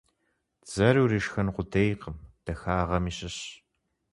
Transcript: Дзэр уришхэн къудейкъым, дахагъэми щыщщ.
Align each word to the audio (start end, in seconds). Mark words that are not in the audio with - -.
Дзэр 0.65 0.95
уришхэн 1.03 1.47
къудейкъым, 1.55 2.15
дахагъэми 2.45 3.11
щыщщ. 3.17 3.47